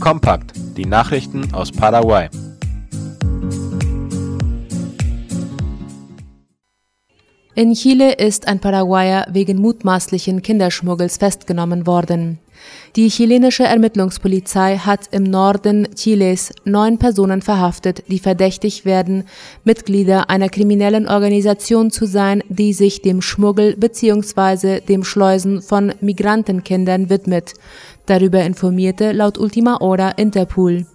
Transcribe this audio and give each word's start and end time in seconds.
Kompakt, 0.00 0.52
die 0.76 0.86
Nachrichten 0.86 1.52
aus 1.52 1.72
Paraguay. 1.72 2.28
In 7.54 7.74
Chile 7.74 8.12
ist 8.12 8.46
ein 8.46 8.60
Paraguayer 8.60 9.26
wegen 9.32 9.58
mutmaßlichen 9.58 10.42
Kinderschmuggels 10.42 11.16
festgenommen 11.16 11.88
worden. 11.88 12.38
Die 12.94 13.08
chilenische 13.08 13.64
Ermittlungspolizei 13.64 14.78
hat 14.78 15.08
im 15.10 15.24
Norden 15.24 15.88
Chiles 15.94 16.52
neun 16.64 16.98
Personen 16.98 17.42
verhaftet, 17.42 18.04
die 18.08 18.20
verdächtig 18.20 18.84
werden, 18.84 19.24
Mitglieder 19.64 20.30
einer 20.30 20.48
kriminellen 20.48 21.08
Organisation 21.08 21.90
zu 21.90 22.06
sein, 22.06 22.42
die 22.48 22.72
sich 22.72 23.02
dem 23.02 23.22
Schmuggel 23.22 23.76
bzw. 23.76 24.80
dem 24.80 25.04
Schleusen 25.04 25.60
von 25.60 25.92
Migrantenkindern 26.00 27.10
widmet. 27.10 27.54
Darüber 28.08 28.42
informierte 28.42 29.12
laut 29.12 29.36
Ultima 29.36 29.80
Hora 29.80 30.12
Interpol. 30.12 30.86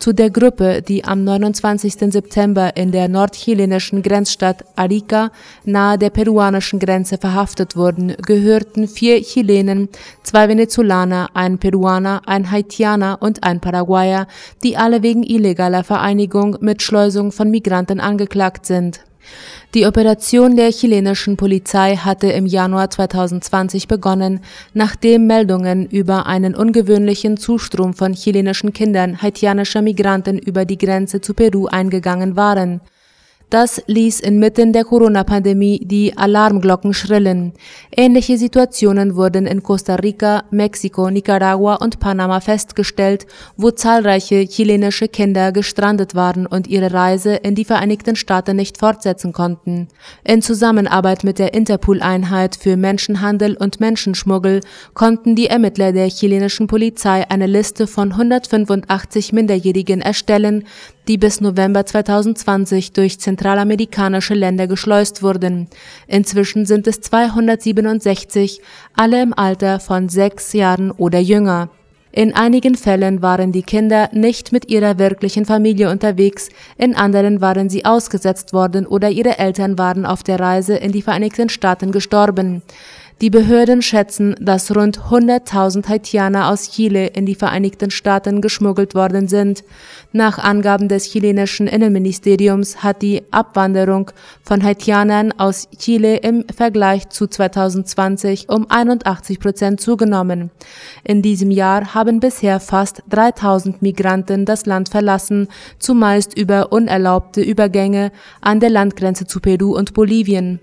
Zu 0.00 0.12
der 0.12 0.28
Gruppe, 0.30 0.82
die 0.82 1.04
am 1.04 1.22
29. 1.22 2.12
September 2.12 2.76
in 2.76 2.90
der 2.90 3.06
nordchilenischen 3.06 4.02
Grenzstadt 4.02 4.64
Arica 4.74 5.30
nahe 5.64 5.98
der 5.98 6.10
peruanischen 6.10 6.80
Grenze 6.80 7.16
verhaftet 7.16 7.76
wurden, 7.76 8.16
gehörten 8.26 8.88
vier 8.88 9.22
Chilenen, 9.22 9.88
zwei 10.24 10.48
Venezolaner, 10.48 11.28
ein 11.34 11.58
Peruaner, 11.58 12.22
ein 12.26 12.50
Haitianer 12.50 13.18
und 13.20 13.44
ein 13.44 13.60
Paraguayer, 13.60 14.26
die 14.64 14.76
alle 14.76 15.04
wegen 15.04 15.22
illegaler 15.22 15.84
Vereinigung 15.84 16.56
mit 16.60 16.82
Schleusung 16.82 17.30
von 17.30 17.50
Migranten 17.50 18.00
angeklagt 18.00 18.66
sind 18.66 19.04
die 19.74 19.84
Operation 19.84 20.56
der 20.56 20.70
chilenischen 20.70 21.36
Polizei 21.36 21.96
hatte 21.96 22.28
im 22.28 22.46
Januar 22.46 22.88
2020 22.88 23.86
begonnen, 23.86 24.40
nachdem 24.72 25.26
Meldungen 25.26 25.86
über 25.86 26.26
einen 26.26 26.54
ungewöhnlichen 26.54 27.36
Zustrom 27.36 27.92
von 27.92 28.14
chilenischen 28.14 28.72
Kindern 28.72 29.20
haitianischer 29.20 29.82
Migranten 29.82 30.38
über 30.38 30.64
die 30.64 30.78
Grenze 30.78 31.20
zu 31.20 31.34
Peru 31.34 31.66
eingegangen 31.66 32.34
waren 32.34 32.80
das 33.50 33.82
ließ 33.86 34.20
inmitten 34.20 34.72
der 34.72 34.84
Corona-Pandemie 34.84 35.80
die 35.82 36.16
Alarmglocken 36.16 36.92
schrillen. 36.92 37.52
Ähnliche 37.96 38.36
Situationen 38.36 39.16
wurden 39.16 39.46
in 39.46 39.62
Costa 39.62 39.94
Rica, 39.94 40.44
Mexiko, 40.50 41.10
Nicaragua 41.10 41.76
und 41.76 41.98
Panama 41.98 42.40
festgestellt, 42.40 43.26
wo 43.56 43.70
zahlreiche 43.70 44.46
chilenische 44.46 45.08
Kinder 45.08 45.52
gestrandet 45.52 46.14
waren 46.14 46.46
und 46.46 46.66
ihre 46.66 46.92
Reise 46.92 47.36
in 47.36 47.54
die 47.54 47.64
Vereinigten 47.64 48.16
Staaten 48.16 48.56
nicht 48.56 48.78
fortsetzen 48.78 49.32
konnten. 49.32 49.88
In 50.24 50.42
Zusammenarbeit 50.42 51.24
mit 51.24 51.38
der 51.38 51.54
Interpol-Einheit 51.54 52.56
für 52.56 52.76
Menschenhandel 52.76 53.56
und 53.56 53.80
Menschenschmuggel 53.80 54.60
konnten 54.92 55.34
die 55.36 55.46
Ermittler 55.46 55.92
der 55.92 56.08
chilenischen 56.08 56.66
Polizei 56.66 57.24
eine 57.30 57.46
Liste 57.46 57.86
von 57.86 58.12
185 58.12 59.32
Minderjährigen 59.32 60.02
erstellen, 60.02 60.64
die 61.08 61.16
bis 61.16 61.40
November 61.40 61.86
2020 61.86 62.92
durch 62.92 63.18
zentralamerikanische 63.38 64.34
Länder 64.34 64.66
geschleust 64.66 65.22
wurden. 65.22 65.68
Inzwischen 66.08 66.66
sind 66.66 66.86
es 66.88 67.00
267, 67.00 68.60
alle 68.96 69.22
im 69.22 69.32
Alter 69.32 69.78
von 69.78 70.08
sechs 70.08 70.52
Jahren 70.52 70.90
oder 70.90 71.20
jünger. 71.20 71.68
In 72.10 72.34
einigen 72.34 72.74
Fällen 72.74 73.22
waren 73.22 73.52
die 73.52 73.62
Kinder 73.62 74.08
nicht 74.12 74.50
mit 74.50 74.68
ihrer 74.68 74.98
wirklichen 74.98 75.44
Familie 75.44 75.88
unterwegs, 75.90 76.48
in 76.76 76.96
anderen 76.96 77.40
waren 77.40 77.70
sie 77.70 77.84
ausgesetzt 77.84 78.52
worden 78.52 78.86
oder 78.86 79.10
ihre 79.10 79.38
Eltern 79.38 79.78
waren 79.78 80.04
auf 80.04 80.24
der 80.24 80.40
Reise 80.40 80.74
in 80.76 80.90
die 80.90 81.02
Vereinigten 81.02 81.48
Staaten 81.48 81.92
gestorben. 81.92 82.62
Die 83.20 83.30
Behörden 83.30 83.82
schätzen, 83.82 84.36
dass 84.40 84.76
rund 84.76 85.00
100.000 85.10 85.88
Haitianer 85.88 86.50
aus 86.50 86.70
Chile 86.70 87.08
in 87.08 87.26
die 87.26 87.34
Vereinigten 87.34 87.90
Staaten 87.90 88.40
geschmuggelt 88.40 88.94
worden 88.94 89.26
sind. 89.26 89.64
Nach 90.12 90.38
Angaben 90.38 90.86
des 90.86 91.06
chilenischen 91.06 91.66
Innenministeriums 91.66 92.84
hat 92.84 93.02
die 93.02 93.24
Abwanderung 93.32 94.12
von 94.44 94.62
Haitianern 94.62 95.32
aus 95.32 95.68
Chile 95.76 96.18
im 96.18 96.44
Vergleich 96.54 97.08
zu 97.08 97.26
2020 97.26 98.50
um 98.50 98.70
81 98.70 99.40
Prozent 99.40 99.80
zugenommen. 99.80 100.52
In 101.02 101.20
diesem 101.20 101.50
Jahr 101.50 101.94
haben 101.94 102.20
bisher 102.20 102.60
fast 102.60 103.02
3000 103.10 103.82
Migranten 103.82 104.44
das 104.44 104.64
Land 104.64 104.90
verlassen, 104.90 105.48
zumeist 105.80 106.38
über 106.38 106.70
unerlaubte 106.70 107.40
Übergänge 107.40 108.12
an 108.40 108.60
der 108.60 108.70
Landgrenze 108.70 109.26
zu 109.26 109.40
Peru 109.40 109.76
und 109.76 109.92
Bolivien. 109.92 110.60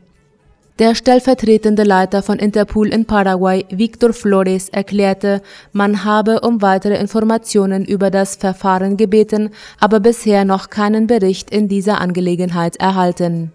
Der 0.78 0.94
stellvertretende 0.94 1.84
Leiter 1.84 2.22
von 2.22 2.38
Interpol 2.38 2.90
in 2.90 3.06
Paraguay, 3.06 3.66
Victor 3.70 4.12
Flores, 4.12 4.68
erklärte, 4.68 5.42
man 5.72 6.04
habe 6.04 6.42
um 6.42 6.62
weitere 6.62 6.98
Informationen 6.98 7.86
über 7.86 8.12
das 8.12 8.36
Verfahren 8.36 8.98
gebeten, 8.98 9.52
aber 9.80 10.02
bisher 10.02 10.44
noch 10.44 10.70
keinen 10.70 11.08
Bericht 11.08 11.50
in 11.50 11.70
dieser 11.70 12.02
Angelegenheit 12.02 12.76
erhalten 12.76 13.54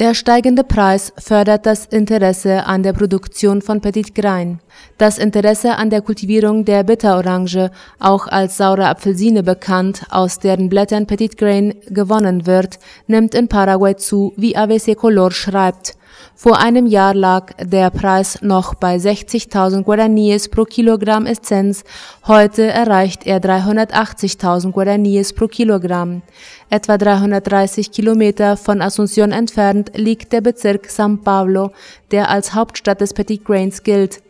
der 0.00 0.14
steigende 0.14 0.64
Preis 0.64 1.12
fördert 1.18 1.66
das 1.66 1.84
Interesse 1.84 2.64
an 2.64 2.82
der 2.82 2.94
Produktion 2.94 3.60
von 3.60 3.82
Petit 3.82 4.14
Grain. 4.14 4.58
Das 4.96 5.18
Interesse 5.18 5.76
an 5.76 5.90
der 5.90 6.00
Kultivierung 6.00 6.64
der 6.64 6.84
Bitterorange, 6.84 7.70
auch 7.98 8.26
als 8.26 8.56
saure 8.56 8.86
Apfelsine 8.86 9.42
bekannt, 9.42 10.06
aus 10.08 10.38
deren 10.38 10.70
Blättern 10.70 11.06
Petit 11.06 11.36
Grain 11.36 11.74
gewonnen 11.88 12.46
wird, 12.46 12.78
nimmt 13.08 13.34
in 13.34 13.48
Paraguay 13.48 13.94
zu, 13.94 14.32
wie 14.38 14.56
AVC 14.56 14.96
Color 14.96 15.32
schreibt. 15.32 15.96
Vor 16.34 16.58
einem 16.58 16.86
Jahr 16.86 17.14
lag 17.14 17.52
der 17.62 17.90
Preis 17.90 18.40
noch 18.40 18.74
bei 18.74 18.96
60.000 18.96 19.84
Guaraníes 19.84 20.50
pro 20.50 20.64
Kilogramm 20.64 21.26
Essenz, 21.26 21.84
heute 22.26 22.62
erreicht 22.62 23.26
er 23.26 23.40
380.000 23.40 24.72
Guaraníes 24.72 25.34
pro 25.34 25.48
Kilogramm. 25.48 26.22
Etwa 26.70 26.96
330 26.96 27.92
Kilometer 27.92 28.56
von 28.56 28.80
Asunción 28.80 29.32
entfernt 29.32 29.92
liegt 29.94 30.32
der 30.32 30.40
Bezirk 30.40 30.88
San 30.88 31.22
Pablo, 31.22 31.72
der 32.10 32.30
als 32.30 32.54
Hauptstadt 32.54 33.00
des 33.00 33.12
Petit 33.12 33.44
Grains 33.44 33.82
gilt. 33.82 34.22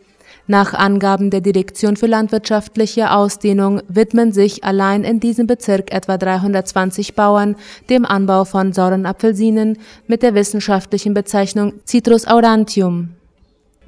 Nach 0.47 0.73
Angaben 0.73 1.29
der 1.29 1.41
Direktion 1.41 1.97
für 1.97 2.07
landwirtschaftliche 2.07 3.11
Ausdehnung 3.11 3.81
widmen 3.87 4.33
sich 4.33 4.63
allein 4.63 5.03
in 5.03 5.19
diesem 5.19 5.47
Bezirk 5.47 5.93
etwa 5.93 6.17
320 6.17 7.15
Bauern 7.15 7.55
dem 7.89 8.05
Anbau 8.05 8.43
von 8.45 8.73
sauren 8.73 9.05
Apfelsinen 9.05 9.77
mit 10.07 10.23
der 10.23 10.33
wissenschaftlichen 10.33 11.13
Bezeichnung 11.13 11.73
Citrus 11.85 12.25
aurantium 12.25 13.11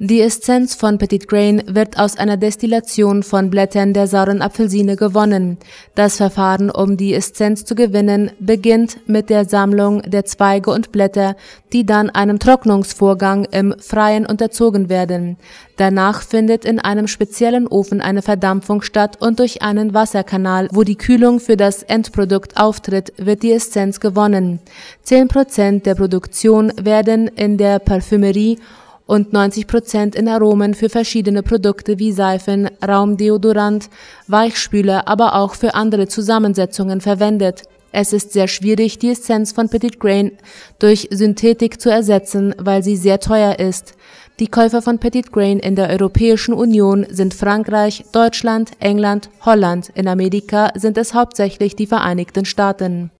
die 0.00 0.22
Essenz 0.22 0.74
von 0.74 0.98
Petit 0.98 1.28
Grain 1.28 1.62
wird 1.68 2.00
aus 2.00 2.16
einer 2.16 2.36
Destillation 2.36 3.22
von 3.22 3.48
Blättern 3.48 3.92
der 3.92 4.08
sauren 4.08 4.42
Apfelsine 4.42 4.96
gewonnen. 4.96 5.56
Das 5.94 6.16
Verfahren, 6.16 6.68
um 6.68 6.96
die 6.96 7.14
Essenz 7.14 7.64
zu 7.64 7.76
gewinnen, 7.76 8.32
beginnt 8.40 8.98
mit 9.06 9.30
der 9.30 9.44
Sammlung 9.44 10.02
der 10.02 10.24
Zweige 10.24 10.72
und 10.72 10.90
Blätter, 10.90 11.36
die 11.72 11.86
dann 11.86 12.10
einem 12.10 12.40
Trocknungsvorgang 12.40 13.44
im 13.52 13.72
Freien 13.78 14.26
unterzogen 14.26 14.88
werden. 14.88 15.36
Danach 15.76 16.22
findet 16.22 16.64
in 16.64 16.80
einem 16.80 17.06
speziellen 17.06 17.68
Ofen 17.68 18.00
eine 18.00 18.22
Verdampfung 18.22 18.82
statt 18.82 19.18
und 19.20 19.38
durch 19.38 19.62
einen 19.62 19.94
Wasserkanal, 19.94 20.68
wo 20.72 20.82
die 20.82 20.98
Kühlung 20.98 21.38
für 21.38 21.56
das 21.56 21.84
Endprodukt 21.84 22.56
auftritt, 22.56 23.12
wird 23.16 23.44
die 23.44 23.52
Essenz 23.52 24.00
gewonnen. 24.00 24.58
Zehn 25.04 25.28
Prozent 25.28 25.86
der 25.86 25.94
Produktion 25.94 26.72
werden 26.82 27.28
in 27.28 27.58
der 27.58 27.78
Parfümerie 27.78 28.58
und 29.06 29.32
90 29.32 29.66
Prozent 29.66 30.14
in 30.14 30.28
Aromen 30.28 30.74
für 30.74 30.88
verschiedene 30.88 31.42
Produkte 31.42 31.98
wie 31.98 32.12
Seifen, 32.12 32.68
Raumdeodorant, 32.86 33.90
Weichspüler, 34.28 35.08
aber 35.08 35.34
auch 35.34 35.54
für 35.54 35.74
andere 35.74 36.08
Zusammensetzungen 36.08 37.00
verwendet. 37.00 37.62
Es 37.92 38.12
ist 38.12 38.32
sehr 38.32 38.48
schwierig, 38.48 38.98
die 38.98 39.10
Essenz 39.10 39.52
von 39.52 39.68
Petit 39.68 40.00
Grain 40.00 40.32
durch 40.80 41.08
Synthetik 41.12 41.80
zu 41.80 41.90
ersetzen, 41.90 42.52
weil 42.58 42.82
sie 42.82 42.96
sehr 42.96 43.20
teuer 43.20 43.60
ist. 43.60 43.94
Die 44.40 44.48
Käufer 44.48 44.82
von 44.82 44.98
Petit 44.98 45.30
Grain 45.30 45.60
in 45.60 45.76
der 45.76 45.90
Europäischen 45.90 46.54
Union 46.54 47.06
sind 47.08 47.34
Frankreich, 47.34 48.04
Deutschland, 48.10 48.72
England, 48.80 49.30
Holland. 49.42 49.90
In 49.94 50.08
Amerika 50.08 50.72
sind 50.74 50.98
es 50.98 51.14
hauptsächlich 51.14 51.76
die 51.76 51.86
Vereinigten 51.86 52.44
Staaten. 52.44 53.12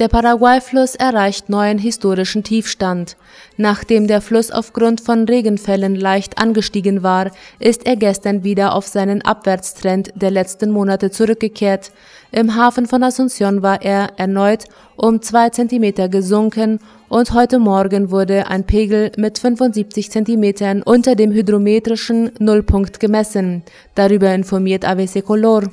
Der 0.00 0.08
Paraguay-Fluss 0.08 0.96
erreicht 0.96 1.48
neuen 1.48 1.78
historischen 1.78 2.42
Tiefstand. 2.42 3.16
Nachdem 3.56 4.08
der 4.08 4.20
Fluss 4.20 4.50
aufgrund 4.50 5.00
von 5.00 5.24
Regenfällen 5.24 5.94
leicht 5.94 6.36
angestiegen 6.36 7.04
war, 7.04 7.30
ist 7.60 7.86
er 7.86 7.94
gestern 7.94 8.42
wieder 8.42 8.74
auf 8.74 8.88
seinen 8.88 9.22
Abwärtstrend 9.22 10.10
der 10.16 10.32
letzten 10.32 10.72
Monate 10.72 11.12
zurückgekehrt. 11.12 11.92
Im 12.32 12.56
Hafen 12.56 12.86
von 12.86 13.04
Asunción 13.04 13.62
war 13.62 13.82
er 13.82 14.14
erneut 14.16 14.64
um 14.96 15.22
zwei 15.22 15.50
Zentimeter 15.50 16.08
gesunken 16.08 16.80
und 17.08 17.32
heute 17.32 17.60
Morgen 17.60 18.10
wurde 18.10 18.48
ein 18.48 18.64
Pegel 18.64 19.12
mit 19.16 19.38
75 19.38 20.10
Zentimetern 20.10 20.82
unter 20.82 21.14
dem 21.14 21.30
hydrometrischen 21.30 22.32
Nullpunkt 22.40 22.98
gemessen. 22.98 23.62
Darüber 23.94 24.34
informiert 24.34 24.84
AVC 24.84 25.24
Color. 25.24 25.70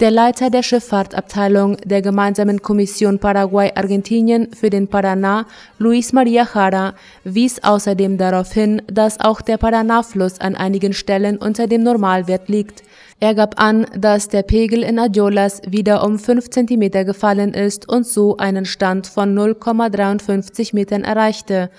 Der 0.00 0.10
Leiter 0.10 0.50
der 0.50 0.64
Schifffahrtabteilung 0.64 1.76
der 1.84 2.02
gemeinsamen 2.02 2.60
Kommission 2.60 3.20
Paraguay-Argentinien 3.20 4.52
für 4.52 4.68
den 4.68 4.88
Paraná, 4.88 5.44
Luis 5.78 6.12
Maria 6.12 6.48
Jara, 6.52 6.94
wies 7.22 7.62
außerdem 7.62 8.18
darauf 8.18 8.52
hin, 8.52 8.82
dass 8.88 9.20
auch 9.20 9.40
der 9.40 9.56
Paraná-Fluss 9.56 10.40
an 10.40 10.56
einigen 10.56 10.94
Stellen 10.94 11.36
unter 11.36 11.68
dem 11.68 11.84
Normalwert 11.84 12.48
liegt. 12.48 12.82
Er 13.20 13.36
gab 13.36 13.60
an, 13.60 13.86
dass 13.96 14.28
der 14.28 14.42
Pegel 14.42 14.82
in 14.82 14.98
Adiolas 14.98 15.62
wieder 15.64 16.02
um 16.02 16.18
5 16.18 16.50
cm 16.50 16.90
gefallen 17.06 17.54
ist 17.54 17.88
und 17.88 18.04
so 18.04 18.36
einen 18.36 18.64
Stand 18.64 19.06
von 19.06 19.32
0,53 19.32 20.74
Metern 20.74 21.04
erreichte. 21.04 21.70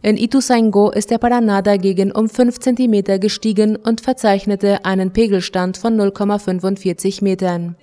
In 0.00 0.16
Ituzaingó 0.16 0.90
ist 0.90 1.10
der 1.10 1.18
Paraná 1.18 1.60
dagegen 1.60 2.12
um 2.12 2.28
5 2.28 2.60
cm 2.60 3.20
gestiegen 3.20 3.76
und 3.76 4.00
verzeichnete 4.00 4.84
einen 4.84 5.12
Pegelstand 5.12 5.76
von 5.76 5.96
0,45 6.00 7.24
Metern. 7.24 7.74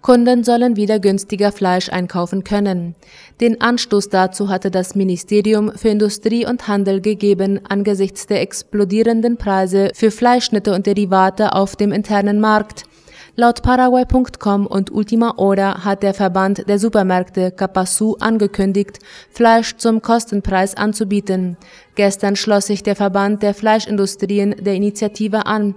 Kunden 0.00 0.44
sollen 0.44 0.76
wieder 0.76 1.00
günstiger 1.00 1.50
Fleisch 1.50 1.88
einkaufen 1.88 2.44
können. 2.44 2.94
Den 3.40 3.62
Anstoß 3.62 4.10
dazu 4.10 4.50
hatte 4.50 4.70
das 4.70 4.94
Ministerium 4.94 5.72
für 5.76 5.88
Industrie 5.88 6.46
und 6.46 6.68
Handel 6.68 7.00
gegeben 7.00 7.58
angesichts 7.66 8.26
der 8.26 8.42
explodierenden 8.42 9.38
Preise 9.38 9.90
für 9.94 10.10
Fleischschnitte 10.10 10.74
und 10.74 10.86
Derivate 10.86 11.54
auf 11.54 11.74
dem 11.74 11.90
internen 11.90 12.38
Markt. 12.38 12.84
Laut 13.36 13.62
Paraguay.com 13.62 14.64
und 14.64 14.92
Ultima 14.92 15.34
Hora 15.36 15.84
hat 15.84 16.04
der 16.04 16.14
Verband 16.14 16.68
der 16.68 16.78
Supermärkte 16.78 17.50
Capasu 17.50 18.14
angekündigt, 18.20 19.00
Fleisch 19.28 19.76
zum 19.76 20.02
Kostenpreis 20.02 20.76
anzubieten. 20.76 21.56
Gestern 21.96 22.36
schloss 22.36 22.66
sich 22.66 22.84
der 22.84 22.94
Verband 22.94 23.42
der 23.42 23.52
Fleischindustrien 23.52 24.54
der 24.60 24.74
Initiative 24.74 25.46
an. 25.46 25.74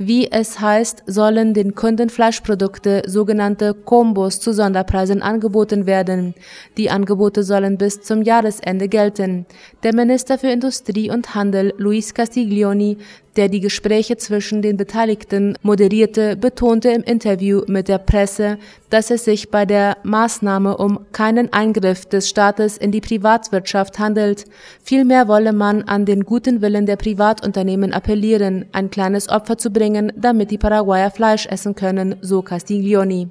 Wie 0.00 0.30
es 0.30 0.60
heißt, 0.60 1.02
sollen 1.06 1.54
den 1.54 1.74
Kunden 1.74 2.08
Fleischprodukte, 2.08 3.02
sogenannte 3.06 3.74
Kombos, 3.74 4.38
zu 4.38 4.52
Sonderpreisen 4.52 5.22
angeboten 5.22 5.86
werden. 5.86 6.34
Die 6.76 6.88
Angebote 6.88 7.42
sollen 7.42 7.78
bis 7.78 8.02
zum 8.02 8.22
Jahresende 8.22 8.88
gelten. 8.88 9.46
Der 9.82 9.92
Minister 9.94 10.38
für 10.38 10.50
Industrie 10.50 11.10
und 11.10 11.34
Handel, 11.34 11.74
Luis 11.78 12.14
Castiglioni, 12.14 12.98
der 13.38 13.48
die 13.48 13.60
Gespräche 13.60 14.16
zwischen 14.16 14.62
den 14.62 14.76
Beteiligten 14.76 15.56
moderierte, 15.62 16.36
betonte 16.36 16.90
im 16.90 17.04
Interview 17.04 17.62
mit 17.68 17.86
der 17.86 17.98
Presse, 17.98 18.58
dass 18.90 19.12
es 19.12 19.24
sich 19.24 19.50
bei 19.50 19.64
der 19.64 19.96
Maßnahme 20.02 20.76
um 20.76 21.06
keinen 21.12 21.52
Eingriff 21.52 22.04
des 22.04 22.28
Staates 22.28 22.76
in 22.76 22.90
die 22.90 23.00
Privatwirtschaft 23.00 24.00
handelt. 24.00 24.44
Vielmehr 24.82 25.28
wolle 25.28 25.52
man 25.52 25.82
an 25.82 26.04
den 26.04 26.24
guten 26.24 26.60
Willen 26.62 26.86
der 26.86 26.96
Privatunternehmen 26.96 27.92
appellieren, 27.92 28.66
ein 28.72 28.90
kleines 28.90 29.28
Opfer 29.28 29.56
zu 29.56 29.70
bringen, 29.70 30.12
damit 30.16 30.50
die 30.50 30.58
Paraguayer 30.58 31.12
Fleisch 31.12 31.46
essen 31.46 31.76
können, 31.76 32.16
so 32.20 32.42
Castiglioni. 32.42 33.28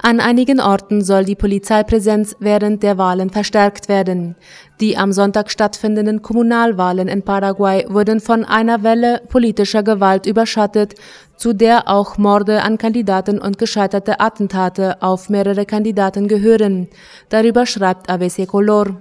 An 0.00 0.20
einigen 0.20 0.60
Orten 0.60 1.02
soll 1.02 1.24
die 1.24 1.34
Polizeipräsenz 1.34 2.36
während 2.38 2.82
der 2.82 2.98
Wahlen 2.98 3.30
verstärkt 3.30 3.88
werden. 3.88 4.36
Die 4.80 4.96
am 4.96 5.12
Sonntag 5.12 5.50
stattfindenden 5.50 6.22
Kommunalwahlen 6.22 7.08
in 7.08 7.22
Paraguay 7.22 7.84
wurden 7.88 8.20
von 8.20 8.44
einer 8.44 8.82
Welle 8.82 9.22
politischer 9.28 9.82
Gewalt 9.82 10.26
überschattet, 10.26 10.94
zu 11.36 11.52
der 11.52 11.88
auch 11.88 12.18
Morde 12.18 12.62
an 12.62 12.78
Kandidaten 12.78 13.40
und 13.40 13.58
gescheiterte 13.58 14.20
Attentate 14.20 15.02
auf 15.02 15.28
mehrere 15.28 15.66
Kandidaten 15.66 16.28
gehören. 16.28 16.88
Darüber 17.28 17.66
schreibt 17.66 18.08
ABC 18.08 18.46
Color. 18.46 19.00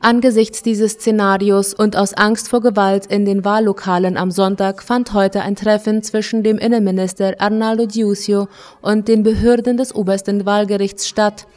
Angesichts 0.00 0.62
dieses 0.62 0.92
Szenarios 0.92 1.74
und 1.74 1.96
aus 1.96 2.14
Angst 2.14 2.48
vor 2.48 2.60
Gewalt 2.60 3.06
in 3.06 3.24
den 3.24 3.44
Wahllokalen 3.44 4.16
am 4.16 4.30
Sonntag 4.30 4.80
fand 4.80 5.12
heute 5.12 5.42
ein 5.42 5.56
Treffen 5.56 6.04
zwischen 6.04 6.44
dem 6.44 6.56
Innenminister 6.56 7.34
Arnaldo 7.38 7.88
Giusio 7.88 8.46
und 8.80 9.08
den 9.08 9.24
Behörden 9.24 9.76
des 9.76 9.92
obersten 9.92 10.46
Wahlgerichts 10.46 11.08
statt. 11.08 11.48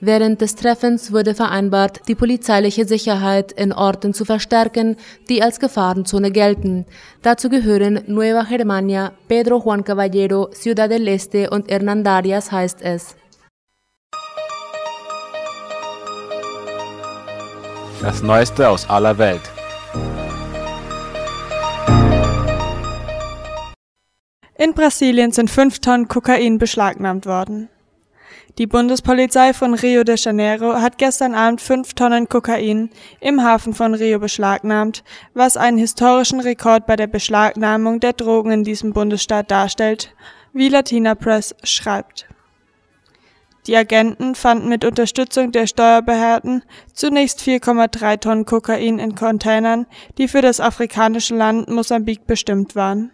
Während 0.00 0.40
des 0.40 0.54
Treffens 0.54 1.12
wurde 1.12 1.34
vereinbart, 1.34 2.02
die 2.06 2.14
polizeiliche 2.14 2.86
Sicherheit 2.86 3.50
in 3.50 3.72
Orten 3.72 4.14
zu 4.14 4.24
verstärken, 4.24 4.96
die 5.28 5.42
als 5.42 5.58
Gefahrenzone 5.58 6.30
gelten. 6.30 6.86
Dazu 7.22 7.48
gehören 7.48 8.04
Nueva 8.06 8.44
Germania, 8.44 9.12
Pedro 9.26 9.58
Juan 9.58 9.82
Caballero, 9.82 10.50
Ciudad 10.52 10.88
del 10.88 11.08
Este 11.08 11.50
und 11.50 11.68
Hernandarias 11.68 12.52
heißt 12.52 12.80
es. 12.80 13.16
Das 18.00 18.22
Neueste 18.22 18.68
aus 18.68 18.88
aller 18.88 19.18
Welt. 19.18 19.40
In 24.56 24.72
Brasilien 24.72 25.32
sind 25.32 25.50
fünf 25.50 25.80
Tonnen 25.80 26.06
Kokain 26.06 26.58
beschlagnahmt 26.58 27.26
worden. 27.26 27.68
Die 28.56 28.68
Bundespolizei 28.68 29.52
von 29.52 29.74
Rio 29.74 30.04
de 30.04 30.16
Janeiro 30.16 30.74
hat 30.74 30.98
gestern 30.98 31.34
Abend 31.34 31.60
fünf 31.60 31.94
Tonnen 31.94 32.28
Kokain 32.28 32.90
im 33.20 33.42
Hafen 33.42 33.74
von 33.74 33.94
Rio 33.94 34.20
beschlagnahmt, 34.20 35.02
was 35.34 35.56
einen 35.56 35.78
historischen 35.78 36.38
Rekord 36.38 36.86
bei 36.86 36.94
der 36.94 37.08
Beschlagnahmung 37.08 37.98
der 37.98 38.12
Drogen 38.12 38.52
in 38.52 38.64
diesem 38.64 38.92
Bundesstaat 38.92 39.50
darstellt, 39.50 40.14
wie 40.52 40.68
Latina 40.68 41.16
Press 41.16 41.54
schreibt. 41.64 42.28
Die 43.68 43.76
Agenten 43.76 44.34
fanden 44.34 44.70
mit 44.70 44.82
Unterstützung 44.86 45.52
der 45.52 45.66
Steuerbehörden 45.66 46.62
zunächst 46.94 47.42
4,3 47.42 48.18
Tonnen 48.18 48.46
Kokain 48.46 48.98
in 48.98 49.14
Containern, 49.14 49.84
die 50.16 50.26
für 50.26 50.40
das 50.40 50.58
afrikanische 50.58 51.36
Land 51.36 51.68
Mosambik 51.68 52.26
bestimmt 52.26 52.74
waren. 52.74 53.12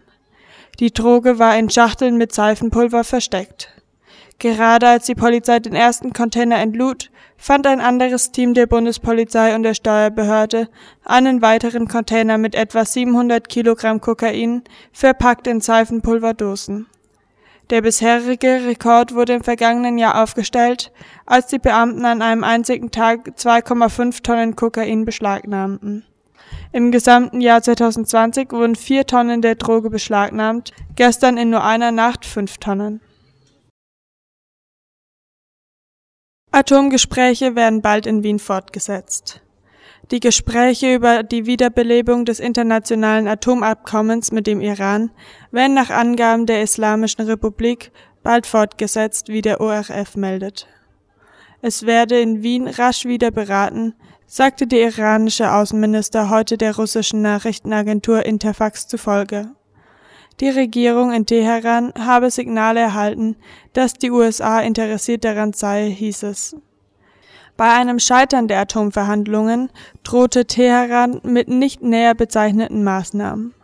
Die 0.79 0.93
Droge 0.93 1.41
war 1.41 1.59
in 1.59 1.71
Schachteln 1.71 2.17
mit 2.17 2.33
Seifenpulver 2.33 3.03
versteckt. 3.03 3.75
Gerade 4.39 4.87
als 4.87 5.07
die 5.07 5.17
Polizei 5.17 5.59
den 5.59 5.75
ersten 5.75 6.13
Container 6.13 6.59
entlud, 6.59 7.11
fand 7.37 7.67
ein 7.67 7.81
anderes 7.81 8.31
Team 8.31 8.55
der 8.55 8.69
Bundespolizei 8.69 9.57
und 9.57 9.65
der 9.65 9.75
Steuerbehörde 9.75 10.69
einen 11.05 11.43
weiteren 11.43 11.89
Container 11.89 12.39
mit 12.39 12.55
etwa 12.55 12.85
700 12.85 13.49
Kilogramm 13.49 14.01
Kokain, 14.01 14.63
verpackt 14.93 15.49
in 15.49 15.61
Seifenpulverdosen. 15.61 16.87
Der 17.71 17.81
bisherige 17.81 18.67
Rekord 18.67 19.15
wurde 19.15 19.35
im 19.35 19.43
vergangenen 19.43 19.97
Jahr 19.97 20.23
aufgestellt, 20.23 20.93
als 21.25 21.47
die 21.47 21.59
Beamten 21.59 22.05
an 22.05 22.21
einem 22.21 22.45
einzigen 22.45 22.91
Tag 22.91 23.29
2,5 23.39 24.23
Tonnen 24.23 24.55
Kokain 24.55 25.05
beschlagnahmten. 25.05 26.05
Im 26.73 26.91
gesamten 26.91 27.41
Jahr 27.41 27.63
2020 27.63 28.53
wurden 28.53 28.75
vier 28.75 29.07
Tonnen 29.07 29.41
der 29.41 29.55
Droge 29.55 29.89
beschlagnahmt, 29.89 30.73
gestern 30.97 31.39
in 31.39 31.51
nur 31.51 31.65
einer 31.65 31.91
Nacht 31.91 32.27
fünf 32.27 32.59
Tonnen. 32.59 33.01
Atomgespräche 36.51 37.57
werden 37.57 37.81
bald 37.81 38.07
in 38.07 38.23
Wien 38.23 38.39
fortgesetzt. 38.39 39.44
Die 40.11 40.21
Gespräche 40.21 40.95
über 40.95 41.23
die 41.23 41.47
Wiederbelebung 41.47 42.27
des 42.27 42.39
internationalen 42.39 43.27
Atomabkommens 43.27 44.33
mit 44.33 44.47
dem 44.47 44.61
Iran 44.61 45.11
werden 45.51 45.75
nach 45.75 45.91
Angaben 45.91 46.45
der 46.45 46.63
Islamischen 46.63 47.25
Republik 47.25 47.91
bald 48.23 48.47
fortgesetzt, 48.47 49.29
wie 49.29 49.41
der 49.41 49.61
ORF 49.61 50.17
meldet. 50.17 50.67
Es 51.63 51.87
werde 51.87 52.21
in 52.21 52.43
Wien 52.43 52.69
rasch 52.69 53.07
wieder 53.07 53.31
beraten, 53.31 53.95
sagte 54.27 54.67
der 54.67 54.89
iranische 54.89 55.51
Außenminister 55.51 56.29
heute 56.29 56.59
der 56.59 56.77
russischen 56.77 57.23
Nachrichtenagentur 57.23 58.27
Interfax 58.27 58.87
zufolge. 58.87 59.53
Die 60.41 60.51
Regierung 60.51 61.13
in 61.13 61.25
Teheran 61.25 61.93
habe 61.99 62.31
Signale 62.31 62.81
erhalten, 62.81 63.37
dass 63.73 63.95
die 63.95 64.11
USA 64.11 64.61
interessiert 64.61 65.25
daran 65.25 65.53
sei, 65.53 65.91
hieß 65.91 66.25
es. 66.25 66.57
Bei 67.57 67.73
einem 67.73 68.01
Scheitern 68.01 68.49
der 68.49 68.61
Atomverhandlungen 68.61 69.71
drohte 70.03 70.45
Teheran 70.45 71.21
mit 71.23 71.49
nicht 71.49 71.83
näher 71.83 72.15
bezeichneten 72.15 72.83
Maßnahmen. 72.83 73.55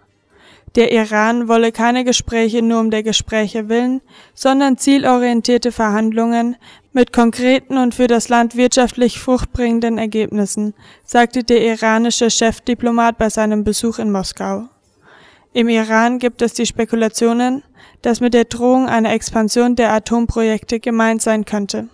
Der 0.77 0.93
Iran 0.93 1.49
wolle 1.49 1.73
keine 1.73 2.05
Gespräche 2.05 2.63
nur 2.63 2.79
um 2.79 2.93
der 2.93 3.03
Gespräche 3.03 3.69
willen, 3.69 4.01
sondern 4.35 4.79
zielorientierte 4.79 5.73
Verhandlungen 5.73 6.57
mit 6.93 7.13
konkreten 7.13 7.77
und 7.77 7.95
für 7.95 8.07
das 8.07 8.29
Land 8.29 8.57
wirtschaftlich 8.57 9.19
fruchtbringenden 9.19 9.99
Ergebnissen, 9.99 10.75
sagte 11.05 11.43
der 11.43 11.61
iranische 11.63 12.31
Chefdiplomat 12.31 13.19
bei 13.19 13.31
seinem 13.31 13.65
Besuch 13.65 13.99
in 13.99 14.13
Moskau. 14.13 14.69
Im 15.53 15.69
Iran 15.69 16.21
gibt 16.21 16.43
es 16.43 16.53
die 16.53 16.67
Spekulationen, 16.67 17.65
dass 18.03 18.21
mit 18.21 18.35
der 18.35 18.45
Drohung 18.45 18.89
einer 18.89 19.13
Expansion 19.13 19.75
der 19.75 19.93
Atomprojekte 19.93 20.79
gemeint 20.79 21.21
sein 21.23 21.45
könnte. 21.45 21.89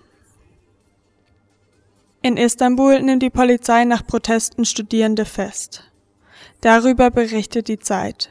In 2.27 2.37
Istanbul 2.37 3.03
nimmt 3.03 3.23
die 3.23 3.31
Polizei 3.31 3.85
nach 3.85 4.05
Protesten 4.05 4.65
Studierende 4.65 5.25
fest. 5.25 5.85
Darüber 6.61 7.13
berichtet 7.13 7.69
die 7.69 7.79
Zeit. 7.79 8.31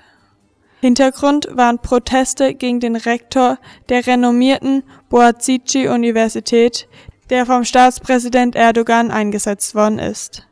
Hintergrund 0.82 1.48
waren 1.54 1.80
Proteste 1.80 2.56
gegen 2.56 2.82
den 2.82 2.98
Rektor 2.98 3.58
der 3.88 4.06
renommierten 4.06 4.84
Boğaziçi-Universität, 5.10 6.90
der 7.30 7.46
vom 7.46 7.64
Staatspräsident 7.64 8.58
Erdogan 8.58 9.12
eingesetzt 9.12 9.76
worden 9.76 10.00
ist. 10.00 10.46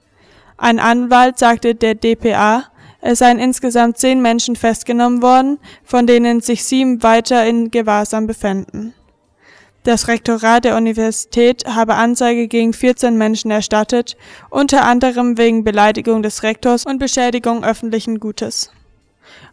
Ein 0.55 0.79
Anwalt 0.79 1.37
sagte 1.37 1.75
der 1.75 1.95
dpa, 1.95 2.63
Es 3.01 3.19
seien 3.19 3.39
insgesamt 3.39 3.97
zehn 3.97 4.21
Menschen 4.21 4.55
festgenommen 4.55 5.21
worden, 5.21 5.59
von 5.83 6.07
denen 6.07 6.39
sich 6.39 6.63
sieben 6.63 7.03
weiter 7.03 7.45
in 7.45 7.71
Gewahrsam 7.71 8.25
befänden. 8.25 8.93
Das 9.83 10.07
Rektorat 10.07 10.63
der 10.63 10.77
Universität 10.77 11.65
habe 11.65 11.95
Anzeige 11.95 12.47
gegen 12.47 12.71
14 12.71 13.17
Menschen 13.17 13.51
erstattet, 13.51 14.15
unter 14.49 14.85
anderem 14.85 15.37
wegen 15.37 15.65
Beleidigung 15.65 16.23
des 16.23 16.41
Rektors 16.43 16.85
und 16.85 16.99
Beschädigung 16.99 17.65
öffentlichen 17.65 18.21
Gutes. 18.21 18.71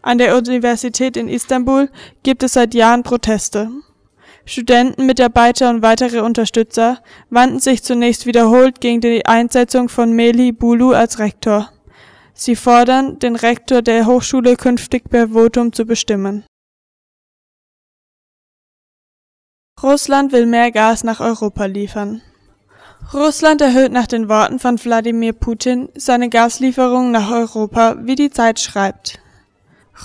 An 0.03 0.19
der 0.19 0.37
Universität 0.37 1.17
in 1.17 1.29
Istanbul 1.29 1.91
gibt 2.23 2.45
es 2.45 2.53
seit 2.53 2.75
Jahren 2.75 3.03
Proteste. 3.03 3.71
Studenten, 4.45 5.07
Mitarbeiter 5.07 5.69
und 5.69 5.83
weitere 5.83 6.21
Unterstützer 6.21 6.99
wandten 7.29 7.59
sich 7.59 7.83
zunächst 7.83 8.25
wiederholt 8.25 8.81
gegen 8.81 9.01
die 9.01 9.27
Einsetzung 9.27 9.89
von 9.89 10.13
Meli 10.13 10.53
Bulu 10.53 10.93
als 10.93 11.19
Rektor. 11.19 11.71
Sie 12.35 12.57
fordern, 12.57 13.19
den 13.19 13.37
Rektor 13.37 13.83
der 13.83 14.07
Hochschule 14.07 14.57
künftig 14.57 15.11
per 15.11 15.29
Votum 15.29 15.73
zu 15.73 15.85
bestimmen. 15.85 16.45
Russland 19.83 20.33
will 20.33 20.45
mehr 20.45 20.71
Gas 20.73 21.05
nach 21.05 21.21
Europa 21.21 21.65
liefern. 21.65 22.21
Russland 23.15 23.63
erhöht 23.63 23.93
nach 23.93 24.07
den 24.07 24.29
Worten 24.29 24.59
von 24.59 24.79
Wladimir 24.79 25.33
Putin 25.33 25.89
seine 25.95 26.29
Gaslieferungen 26.29 27.11
nach 27.11 27.31
Europa, 27.31 27.97
wie 28.01 28.15
die 28.15 28.31
Zeit 28.31 28.61
schreibt. 28.61 29.21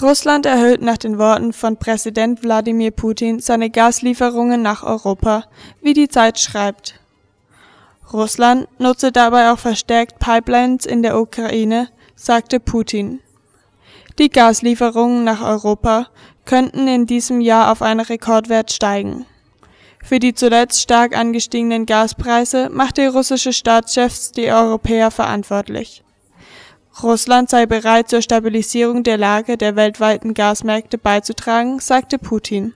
Russland 0.01 0.45
erhöht 0.45 0.81
nach 0.81 0.97
den 0.97 1.17
Worten 1.17 1.51
von 1.51 1.75
Präsident 1.75 2.41
Wladimir 2.41 2.91
Putin 2.91 3.39
seine 3.39 3.69
Gaslieferungen 3.69 4.61
nach 4.61 4.83
Europa, 4.83 5.43
wie 5.81 5.93
die 5.93 6.07
Zeit 6.07 6.39
schreibt. 6.39 6.99
Russland 8.13 8.67
nutze 8.79 9.11
dabei 9.11 9.51
auch 9.51 9.59
verstärkt 9.59 10.19
Pipelines 10.19 10.85
in 10.85 11.03
der 11.03 11.19
Ukraine, 11.19 11.89
sagte 12.15 12.61
Putin. 12.61 13.19
Die 14.19 14.29
Gaslieferungen 14.29 15.25
nach 15.25 15.41
Europa 15.41 16.07
könnten 16.45 16.87
in 16.87 17.05
diesem 17.05 17.41
Jahr 17.41 17.73
auf 17.73 17.81
einen 17.81 17.99
Rekordwert 17.99 18.71
steigen. 18.71 19.25
Für 20.05 20.19
die 20.19 20.35
zuletzt 20.35 20.83
stark 20.83 21.17
angestiegenen 21.17 21.87
Gaspreise 21.87 22.69
macht 22.69 22.97
der 22.97 23.09
russische 23.09 23.53
Staatschef 23.53 24.31
die 24.35 24.51
Europäer 24.51 25.09
verantwortlich. 25.09 26.03
Russland 27.01 27.49
sei 27.49 27.65
bereit, 27.65 28.07
zur 28.09 28.21
Stabilisierung 28.21 29.01
der 29.01 29.17
Lage 29.17 29.57
der 29.57 29.75
weltweiten 29.75 30.35
Gasmärkte 30.35 30.99
beizutragen, 30.99 31.79
sagte 31.79 32.19
Putin. 32.19 32.75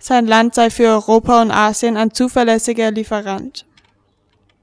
Sein 0.00 0.26
Land 0.26 0.56
sei 0.56 0.70
für 0.70 0.88
Europa 0.88 1.40
und 1.42 1.52
Asien 1.52 1.96
ein 1.96 2.12
zuverlässiger 2.12 2.90
Lieferant. 2.90 3.64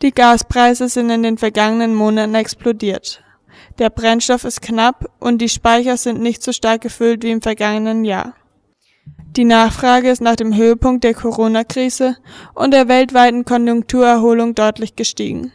Die 0.01 0.11
Gaspreise 0.11 0.89
sind 0.89 1.09
in 1.09 1.23
den 1.23 1.37
vergangenen 1.37 1.95
Monaten 1.95 2.35
explodiert. 2.35 3.23
Der 3.79 3.89
Brennstoff 3.89 4.43
ist 4.43 4.61
knapp 4.61 5.09
und 5.19 5.37
die 5.37 5.47
Speicher 5.47 5.95
sind 5.95 6.19
nicht 6.19 6.43
so 6.43 6.51
stark 6.51 6.81
gefüllt 6.81 7.23
wie 7.23 7.31
im 7.31 7.41
vergangenen 7.41 8.03
Jahr. 8.03 8.33
Die 9.35 9.45
Nachfrage 9.45 10.09
ist 10.09 10.21
nach 10.21 10.35
dem 10.35 10.55
Höhepunkt 10.55 11.03
der 11.03 11.13
Corona-Krise 11.13 12.17
und 12.55 12.71
der 12.71 12.87
weltweiten 12.87 13.45
Konjunkturerholung 13.45 14.55
deutlich 14.55 14.95
gestiegen. 14.95 15.51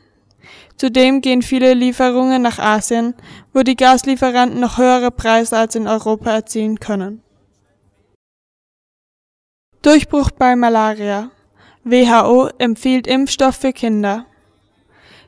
Zudem 0.76 1.20
gehen 1.20 1.42
viele 1.42 1.74
Lieferungen 1.74 2.42
nach 2.42 2.58
Asien, 2.58 3.14
wo 3.52 3.62
die 3.62 3.76
Gaslieferanten 3.76 4.60
noch 4.60 4.78
höhere 4.78 5.10
Preise 5.10 5.56
als 5.56 5.74
in 5.74 5.86
Europa 5.86 6.30
erzielen 6.30 6.78
können. 6.80 7.22
Durchbruch 9.82 10.30
bei 10.30 10.56
Malaria. 10.56 11.30
WHO 11.84 12.48
empfiehlt 12.58 13.06
Impfstoff 13.06 13.56
für 13.56 13.72
Kinder. 13.72 14.24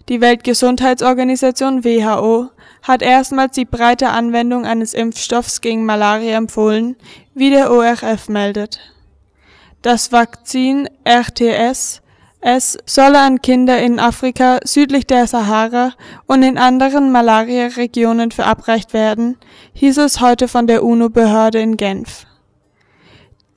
Die 0.09 0.21
Weltgesundheitsorganisation 0.21 1.85
WHO 1.85 2.49
hat 2.83 3.03
erstmals 3.03 3.57
die 3.57 3.65
breite 3.65 4.09
Anwendung 4.09 4.65
eines 4.65 4.95
Impfstoffs 4.95 5.61
gegen 5.61 5.85
Malaria 5.85 6.37
empfohlen, 6.37 6.97
wie 7.37 7.51
der 7.51 7.71
ORF 7.71 8.29
meldet. 8.29 8.81
Das 9.83 10.11
Vakzin 10.11 10.89
RTS 11.05 12.01
S 12.41 12.79
solle 12.87 13.19
an 13.19 13.43
Kinder 13.43 13.79
in 13.79 13.99
Afrika 13.99 14.61
südlich 14.65 15.07
der 15.07 15.27
Sahara 15.27 15.93
und 16.27 16.43
in 16.43 16.59
anderen 16.59 17.13
Malariaregionen 17.13 18.31
verabreicht 18.31 18.93
werden, 18.93 19.37
hieß 19.75 19.99
es 19.99 20.21
heute 20.21 20.49
von 20.49 20.67
der 20.67 20.83
UNO-Behörde 20.83 21.61
in 21.61 21.77
Genf. 21.77 22.25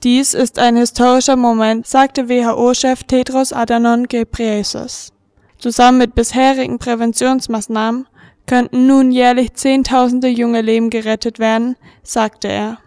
Dies 0.02 0.34
ist 0.34 0.58
ein 0.58 0.76
historischer 0.76 1.36
Moment, 1.36 1.86
sagte 1.86 2.28
WHO-Chef 2.28 3.04
Tedros 3.04 3.52
Adhanom 3.52 4.08
Ghebreyesus. 4.08 5.12
Zusammen 5.58 5.98
mit 5.98 6.14
bisherigen 6.14 6.78
Präventionsmaßnahmen 6.78 8.06
könnten 8.46 8.86
nun 8.86 9.12
jährlich 9.12 9.54
Zehntausende 9.54 10.28
junge 10.28 10.62
Leben 10.62 10.90
gerettet 10.90 11.38
werden, 11.38 11.76
sagte 12.02 12.48
er. 12.48 12.78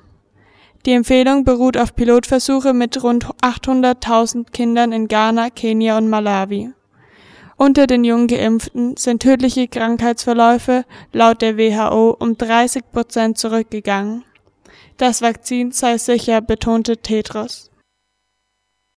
Die 0.85 0.91
Empfehlung 0.91 1.45
beruht 1.45 1.77
auf 1.77 1.95
Pilotversuche 1.95 2.73
mit 2.73 3.01
rund 3.03 3.27
800.000 3.41 4.51
Kindern 4.51 4.91
in 4.91 5.07
Ghana, 5.07 5.49
Kenia 5.49 5.97
und 5.97 6.09
Malawi. 6.09 6.71
Unter 7.55 7.87
den 7.87 8.03
jungen 8.03 8.27
Geimpften 8.27 8.97
sind 8.97 9.21
tödliche 9.21 9.69
Krankheitsverläufe 9.69 10.83
laut 11.13 11.41
der 11.41 11.57
WHO 11.57 12.17
um 12.19 12.37
30 12.37 12.91
Prozent 12.91 13.37
zurückgegangen. 13.37 14.25
Das 14.97 15.21
Vakzin 15.21 15.71
sei 15.71 15.97
sicher, 15.97 16.41
betonte 16.41 16.97
Tedros. 16.97 17.71